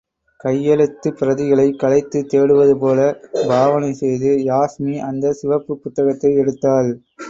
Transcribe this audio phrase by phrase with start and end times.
[0.39, 3.03] கையெழுத்துப் பிரதிகளைக் கலைத்துத் தேடுவதுபோல்
[3.47, 6.91] பாவனை செய்து, யாஸ்மி அந்த சிவப்புப் புத்தகத்தை எடுத்தாள்.